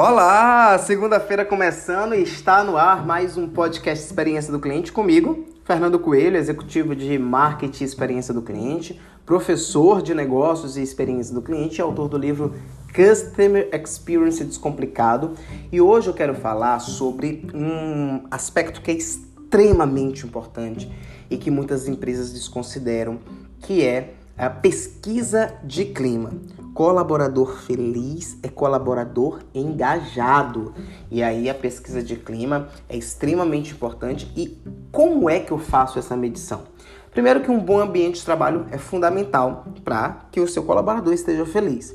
Olá, 0.00 0.78
segunda-feira 0.78 1.44
começando 1.44 2.14
e 2.14 2.22
está 2.22 2.62
no 2.62 2.76
ar 2.76 3.04
mais 3.04 3.36
um 3.36 3.48
podcast 3.48 4.06
Experiência 4.06 4.52
do 4.52 4.60
Cliente 4.60 4.92
comigo, 4.92 5.44
Fernando 5.64 5.98
Coelho, 5.98 6.36
executivo 6.36 6.94
de 6.94 7.18
Marketing 7.18 7.82
e 7.82 7.86
Experiência 7.86 8.32
do 8.32 8.40
Cliente, 8.40 9.00
professor 9.26 10.00
de 10.00 10.14
negócios 10.14 10.76
e 10.76 10.82
experiência 10.82 11.34
do 11.34 11.42
cliente 11.42 11.78
e 11.78 11.82
autor 11.82 12.08
do 12.08 12.16
livro 12.16 12.54
Customer 12.94 13.68
Experience 13.72 14.44
Descomplicado. 14.44 15.32
E 15.72 15.80
hoje 15.80 16.06
eu 16.06 16.14
quero 16.14 16.36
falar 16.36 16.78
sobre 16.78 17.44
um 17.52 18.22
aspecto 18.30 18.80
que 18.80 18.92
é 18.92 18.94
extremamente 18.94 20.24
importante 20.24 20.88
e 21.28 21.36
que 21.36 21.50
muitas 21.50 21.88
empresas 21.88 22.32
desconsideram, 22.32 23.18
que 23.62 23.84
é 23.84 24.14
a 24.38 24.48
pesquisa 24.48 25.52
de 25.64 25.86
clima. 25.86 26.30
Colaborador 26.72 27.56
feliz 27.58 28.38
é 28.40 28.48
colaborador 28.48 29.40
engajado. 29.52 30.72
E 31.10 31.24
aí 31.24 31.50
a 31.50 31.54
pesquisa 31.54 32.00
de 32.00 32.14
clima 32.14 32.68
é 32.88 32.96
extremamente 32.96 33.72
importante. 33.72 34.32
E 34.36 34.56
como 34.92 35.28
é 35.28 35.40
que 35.40 35.50
eu 35.50 35.58
faço 35.58 35.98
essa 35.98 36.16
medição? 36.16 36.62
Primeiro 37.10 37.40
que 37.40 37.50
um 37.50 37.58
bom 37.58 37.80
ambiente 37.80 38.20
de 38.20 38.24
trabalho 38.24 38.66
é 38.70 38.78
fundamental 38.78 39.66
para 39.84 40.20
que 40.30 40.40
o 40.40 40.46
seu 40.46 40.62
colaborador 40.62 41.12
esteja 41.12 41.44
feliz. 41.44 41.92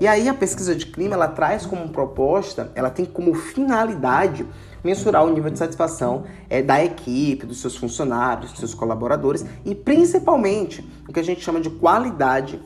E 0.00 0.08
aí 0.08 0.30
a 0.30 0.34
pesquisa 0.34 0.74
de 0.74 0.86
clima 0.86 1.14
ela 1.14 1.28
traz 1.28 1.66
como 1.66 1.90
proposta, 1.90 2.72
ela 2.74 2.88
tem 2.88 3.04
como 3.04 3.34
finalidade 3.34 4.46
mensurar 4.82 5.22
o 5.26 5.30
nível 5.30 5.50
de 5.50 5.58
satisfação 5.58 6.24
é, 6.48 6.62
da 6.62 6.82
equipe, 6.82 7.44
dos 7.44 7.60
seus 7.60 7.76
funcionários, 7.76 8.50
dos 8.50 8.60
seus 8.60 8.74
colaboradores 8.74 9.44
e 9.62 9.74
principalmente 9.74 10.82
o 11.06 11.12
que 11.12 11.20
a 11.20 11.22
gente 11.22 11.42
chama 11.42 11.60
de 11.60 11.68
qualidade 11.68 12.62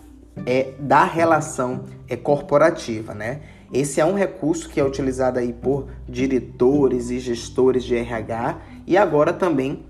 é, 0.46 0.74
da 0.78 1.02
relação 1.02 1.84
é, 2.08 2.16
corporativa, 2.16 3.12
né? 3.14 3.40
Esse 3.72 4.00
é 4.00 4.04
um 4.04 4.14
recurso 4.14 4.68
que 4.68 4.78
é 4.78 4.84
utilizado 4.84 5.40
aí 5.40 5.52
por 5.52 5.88
diretores 6.08 7.10
e 7.10 7.18
gestores 7.18 7.82
de 7.82 7.96
RH 7.96 8.58
e 8.86 8.96
agora 8.96 9.32
também 9.32 9.84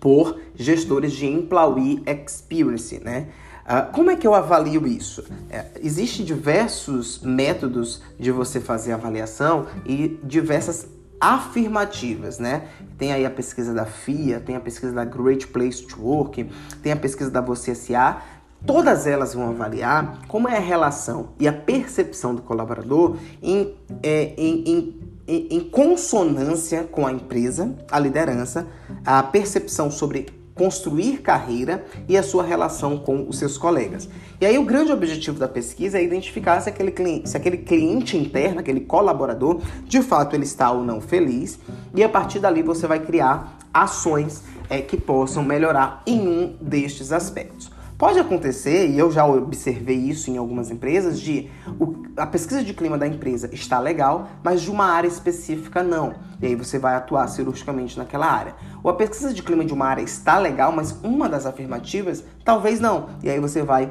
por 0.00 0.40
gestores 0.54 1.12
de 1.12 1.26
employee 1.26 2.02
experience, 2.06 2.98
né? 3.04 3.28
Uh, 3.64 3.92
como 3.92 4.10
é 4.10 4.16
que 4.16 4.26
eu 4.26 4.34
avalio 4.34 4.86
isso? 4.86 5.24
É, 5.48 5.66
Existem 5.80 6.24
diversos 6.24 7.20
métodos 7.20 8.02
de 8.18 8.30
você 8.32 8.60
fazer 8.60 8.92
avaliação 8.92 9.66
e 9.86 10.18
diversas 10.24 10.88
afirmativas, 11.20 12.40
né? 12.40 12.68
Tem 12.98 13.12
aí 13.12 13.24
a 13.24 13.30
pesquisa 13.30 13.72
da 13.72 13.86
FIA, 13.86 14.40
tem 14.40 14.56
a 14.56 14.60
pesquisa 14.60 14.92
da 14.92 15.04
Great 15.04 15.46
Place 15.46 15.86
to 15.86 16.02
Work, 16.02 16.50
tem 16.82 16.90
a 16.90 16.96
pesquisa 16.96 17.30
da 17.30 17.40
Você 17.40 17.74
SA. 17.76 18.20
Todas 18.66 19.06
elas 19.06 19.34
vão 19.34 19.50
avaliar 19.50 20.22
como 20.26 20.48
é 20.48 20.56
a 20.56 20.60
relação 20.60 21.30
e 21.38 21.46
a 21.46 21.52
percepção 21.52 22.34
do 22.34 22.42
colaborador 22.42 23.16
em, 23.40 23.74
é, 24.02 24.34
em, 24.36 25.00
em, 25.28 25.48
em 25.50 25.60
consonância 25.60 26.84
com 26.84 27.06
a 27.06 27.12
empresa, 27.12 27.72
a 27.90 27.98
liderança, 27.98 28.66
a 29.04 29.22
percepção 29.22 29.90
sobre 29.90 30.41
construir 30.54 31.18
carreira 31.18 31.84
e 32.08 32.16
a 32.16 32.22
sua 32.22 32.42
relação 32.42 32.98
com 32.98 33.26
os 33.28 33.38
seus 33.38 33.56
colegas. 33.56 34.08
E 34.40 34.46
aí 34.46 34.58
o 34.58 34.64
grande 34.64 34.92
objetivo 34.92 35.38
da 35.38 35.48
pesquisa 35.48 35.98
é 35.98 36.04
identificar 36.04 36.60
se 36.60 36.68
aquele 36.68 36.90
cliente, 36.90 37.28
se 37.28 37.36
aquele 37.36 37.58
cliente 37.58 38.16
interno, 38.16 38.60
aquele 38.60 38.80
colaborador, 38.80 39.60
de 39.84 40.02
fato 40.02 40.34
ele 40.34 40.44
está 40.44 40.70
ou 40.70 40.82
não 40.84 41.00
feliz, 41.00 41.58
e 41.94 42.02
a 42.02 42.08
partir 42.08 42.38
dali 42.38 42.62
você 42.62 42.86
vai 42.86 43.00
criar 43.00 43.58
ações 43.72 44.42
é, 44.68 44.80
que 44.80 44.96
possam 44.96 45.42
melhorar 45.42 46.02
em 46.06 46.20
um 46.20 46.56
destes 46.60 47.12
aspectos. 47.12 47.70
Pode 48.02 48.18
acontecer, 48.18 48.88
e 48.88 48.98
eu 48.98 49.12
já 49.12 49.24
observei 49.24 49.96
isso 49.96 50.28
em 50.28 50.36
algumas 50.36 50.72
empresas, 50.72 51.20
de 51.20 51.48
o, 51.78 52.02
a 52.16 52.26
pesquisa 52.26 52.64
de 52.64 52.74
clima 52.74 52.98
da 52.98 53.06
empresa 53.06 53.48
está 53.52 53.78
legal, 53.78 54.26
mas 54.42 54.60
de 54.60 54.72
uma 54.72 54.86
área 54.86 55.06
específica 55.06 55.84
não. 55.84 56.12
E 56.40 56.46
aí 56.46 56.56
você 56.56 56.80
vai 56.80 56.96
atuar 56.96 57.28
cirurgicamente 57.28 57.96
naquela 57.96 58.26
área. 58.26 58.56
Ou 58.82 58.90
a 58.90 58.94
pesquisa 58.94 59.32
de 59.32 59.40
clima 59.40 59.64
de 59.64 59.72
uma 59.72 59.86
área 59.86 60.02
está 60.02 60.36
legal, 60.36 60.72
mas 60.72 60.98
uma 61.04 61.28
das 61.28 61.46
afirmativas 61.46 62.24
talvez 62.44 62.80
não. 62.80 63.08
E 63.22 63.30
aí 63.30 63.38
você 63.38 63.62
vai 63.62 63.88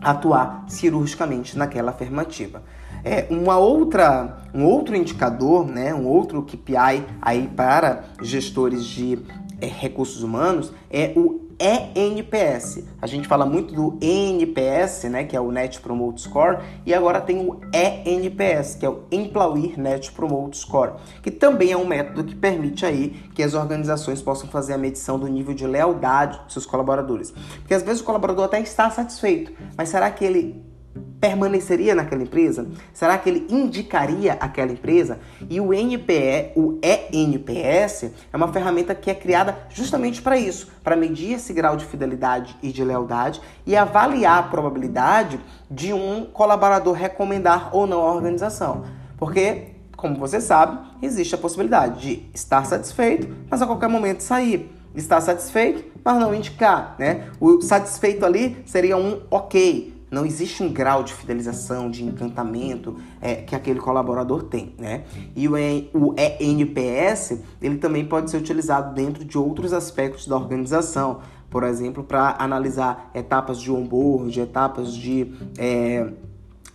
atuar 0.00 0.64
cirurgicamente 0.68 1.58
naquela 1.58 1.90
afirmativa. 1.90 2.62
É, 3.02 3.26
uma 3.28 3.58
outra, 3.58 4.38
um 4.54 4.64
outro 4.64 4.94
indicador, 4.94 5.66
né, 5.66 5.92
um 5.92 6.06
outro 6.06 6.44
KPI 6.44 7.04
aí 7.20 7.48
para 7.48 8.04
gestores 8.22 8.84
de 8.84 9.18
é, 9.60 9.66
recursos 9.66 10.22
humanos 10.22 10.72
é 10.88 11.12
o 11.16 11.41
ENPS. 11.62 12.82
A 13.00 13.06
gente 13.06 13.28
fala 13.28 13.46
muito 13.46 13.72
do 13.72 13.96
ENPS, 14.02 15.04
né, 15.04 15.22
que 15.22 15.36
é 15.36 15.40
o 15.40 15.52
Net 15.52 15.80
Promote 15.80 16.22
Score, 16.22 16.58
e 16.84 16.92
agora 16.92 17.20
tem 17.20 17.38
o 17.38 17.60
ENPS, 17.72 18.74
que 18.74 18.84
é 18.84 18.88
o 18.88 19.04
Employee 19.12 19.74
Net 19.76 20.10
Promote 20.10 20.58
Score, 20.58 20.94
que 21.22 21.30
também 21.30 21.70
é 21.70 21.76
um 21.76 21.86
método 21.86 22.24
que 22.24 22.34
permite 22.34 22.84
aí 22.84 23.10
que 23.32 23.42
as 23.42 23.54
organizações 23.54 24.20
possam 24.20 24.48
fazer 24.48 24.72
a 24.74 24.78
medição 24.78 25.18
do 25.18 25.28
nível 25.28 25.54
de 25.54 25.64
lealdade 25.64 26.40
dos 26.44 26.54
seus 26.54 26.66
colaboradores. 26.66 27.32
Porque 27.60 27.74
às 27.74 27.82
vezes 27.82 28.02
o 28.02 28.04
colaborador 28.04 28.46
até 28.46 28.60
está 28.60 28.90
satisfeito, 28.90 29.52
mas 29.76 29.88
será 29.88 30.10
que 30.10 30.24
ele 30.24 30.71
permaneceria 31.20 31.94
naquela 31.94 32.22
empresa? 32.22 32.66
Será 32.92 33.16
que 33.18 33.28
ele 33.28 33.46
indicaria 33.48 34.34
aquela 34.34 34.72
empresa? 34.72 35.20
E 35.48 35.60
o 35.60 35.72
NPE, 35.72 36.52
o 36.56 36.78
ENPS, 36.82 38.10
é 38.32 38.36
uma 38.36 38.52
ferramenta 38.52 38.94
que 38.94 39.10
é 39.10 39.14
criada 39.14 39.56
justamente 39.70 40.20
para 40.20 40.36
isso, 40.36 40.68
para 40.82 40.96
medir 40.96 41.34
esse 41.34 41.52
grau 41.52 41.76
de 41.76 41.84
fidelidade 41.84 42.56
e 42.62 42.72
de 42.72 42.84
lealdade 42.84 43.40
e 43.66 43.76
avaliar 43.76 44.38
a 44.38 44.42
probabilidade 44.42 45.40
de 45.70 45.92
um 45.92 46.26
colaborador 46.26 46.94
recomendar 46.94 47.70
ou 47.72 47.86
não 47.86 48.00
a 48.00 48.12
organização. 48.12 48.84
Porque 49.16 49.72
como 50.02 50.16
você 50.16 50.40
sabe, 50.40 50.80
existe 51.00 51.36
a 51.36 51.38
possibilidade 51.38 52.00
de 52.00 52.28
estar 52.34 52.66
satisfeito, 52.66 53.32
mas 53.48 53.62
a 53.62 53.66
qualquer 53.66 53.88
momento 53.88 54.20
sair. 54.20 54.68
Estar 54.96 55.20
satisfeito, 55.20 55.84
mas 56.04 56.18
não 56.18 56.34
indicar, 56.34 56.96
né? 56.98 57.28
O 57.40 57.62
satisfeito 57.62 58.26
ali 58.26 58.60
seria 58.66 58.96
um 58.96 59.22
ok, 59.30 59.94
não 60.12 60.26
existe 60.26 60.62
um 60.62 60.70
grau 60.70 61.02
de 61.02 61.14
fidelização, 61.14 61.90
de 61.90 62.04
encantamento 62.04 62.96
é, 63.18 63.36
que 63.36 63.56
aquele 63.56 63.80
colaborador 63.80 64.42
tem, 64.42 64.74
né? 64.78 65.04
E 65.34 65.48
o, 65.48 65.54
o 65.94 66.14
ENPS, 66.38 67.40
ele 67.62 67.78
também 67.78 68.04
pode 68.04 68.30
ser 68.30 68.36
utilizado 68.36 68.94
dentro 68.94 69.24
de 69.24 69.38
outros 69.38 69.72
aspectos 69.72 70.26
da 70.26 70.36
organização, 70.36 71.20
por 71.48 71.64
exemplo, 71.64 72.04
para 72.04 72.36
analisar 72.38 73.10
etapas 73.14 73.58
de 73.58 73.72
onboard, 73.72 74.38
etapas 74.38 74.94
de 74.94 75.32
é, 75.56 76.06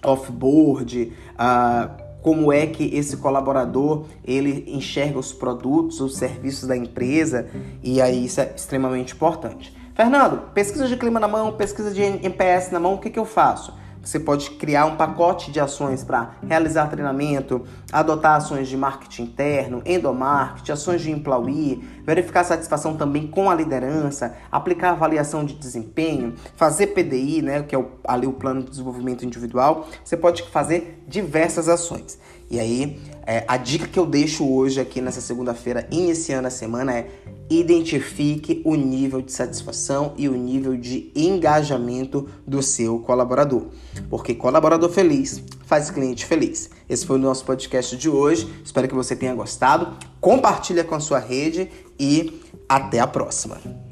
offboard, 0.03 1.13
uh, 1.33 2.07
como 2.21 2.51
é 2.51 2.65
que 2.65 2.83
esse 2.95 3.17
colaborador 3.17 4.05
ele 4.25 4.65
enxerga 4.67 5.19
os 5.19 5.31
produtos, 5.31 6.01
os 6.01 6.17
serviços 6.17 6.67
da 6.67 6.75
empresa, 6.75 7.47
e 7.83 8.01
aí 8.01 8.25
isso 8.25 8.41
é 8.41 8.51
extremamente 8.55 9.13
importante. 9.13 9.76
Fernando, 9.97 10.51
pesquisa 10.53 10.87
de 10.87 10.95
clima 10.95 11.19
na 11.19 11.27
mão, 11.27 11.53
pesquisa 11.53 11.89
de 11.89 12.03
NPS 12.03 12.69
na 12.69 12.79
mão, 12.79 12.93
o 12.93 12.97
que, 12.99 13.09
que 13.09 13.17
eu 13.17 13.25
faço? 13.25 13.73
Você 14.03 14.19
pode 14.19 14.51
criar 14.51 14.85
um 14.85 14.95
pacote 14.95 15.51
de 15.51 15.59
ações 15.59 16.03
para 16.03 16.35
realizar 16.47 16.85
treinamento, 16.87 17.65
adotar 17.91 18.35
ações 18.35 18.67
de 18.67 18.77
marketing 18.77 19.23
interno, 19.23 19.81
endomarketing, 19.83 20.71
ações 20.71 21.01
de 21.01 21.09
employee, 21.09 21.83
verificar 22.05 22.43
satisfação 22.43 22.95
também 22.95 23.25
com 23.25 23.49
a 23.49 23.55
liderança, 23.55 24.37
aplicar 24.51 24.91
avaliação 24.91 25.43
de 25.43 25.55
desempenho, 25.55 26.35
fazer 26.55 26.87
PDI, 26.87 27.41
né, 27.41 27.63
que 27.63 27.73
é 27.73 27.77
o, 27.79 27.89
ali 28.07 28.27
o 28.27 28.33
plano 28.33 28.61
de 28.61 28.69
desenvolvimento 28.69 29.25
individual. 29.25 29.87
Você 30.03 30.15
pode 30.15 30.43
fazer 30.43 31.03
diversas 31.07 31.67
ações. 31.67 32.19
E 32.49 32.59
aí, 32.59 32.99
é, 33.25 33.43
a 33.47 33.57
dica 33.57 33.87
que 33.87 33.99
eu 33.99 34.05
deixo 34.05 34.47
hoje 34.49 34.79
aqui 34.79 35.01
nessa 35.01 35.19
segunda-feira, 35.19 35.87
iniciando 35.91 36.47
a 36.47 36.51
semana, 36.51 36.93
é 36.93 37.07
identifique 37.49 38.61
o 38.65 38.75
nível 38.75 39.21
de 39.21 39.31
satisfação 39.31 40.13
e 40.17 40.27
o 40.27 40.33
nível 40.33 40.75
de 40.75 41.11
engajamento 41.15 42.27
do 42.45 42.61
seu 42.61 42.99
colaborador. 42.99 43.67
Porque 44.09 44.35
colaborador 44.35 44.89
feliz 44.89 45.41
faz 45.65 45.89
cliente 45.89 46.25
feliz. 46.25 46.69
Esse 46.89 47.05
foi 47.05 47.17
o 47.17 47.21
nosso 47.21 47.45
podcast 47.45 47.95
de 47.95 48.09
hoje. 48.09 48.47
Espero 48.63 48.87
que 48.87 48.95
você 48.95 49.15
tenha 49.15 49.33
gostado. 49.33 49.97
Compartilha 50.19 50.83
com 50.83 50.95
a 50.95 50.99
sua 50.99 51.19
rede 51.19 51.69
e 51.99 52.41
até 52.67 52.99
a 52.99 53.07
próxima. 53.07 53.86